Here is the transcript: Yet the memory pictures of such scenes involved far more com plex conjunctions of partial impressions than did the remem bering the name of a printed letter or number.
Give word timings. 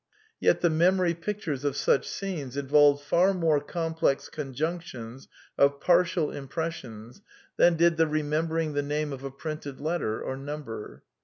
Yet 0.39 0.61
the 0.61 0.69
memory 0.71 1.13
pictures 1.13 1.63
of 1.63 1.75
such 1.77 2.09
scenes 2.09 2.57
involved 2.57 3.03
far 3.03 3.35
more 3.35 3.59
com 3.61 3.93
plex 3.93 4.31
conjunctions 4.31 5.27
of 5.59 5.79
partial 5.79 6.31
impressions 6.31 7.21
than 7.57 7.75
did 7.75 7.97
the 7.97 8.05
remem 8.07 8.47
bering 8.49 8.73
the 8.73 8.81
name 8.81 9.13
of 9.13 9.23
a 9.23 9.29
printed 9.29 9.79
letter 9.79 10.19
or 10.19 10.35
number. 10.35 11.03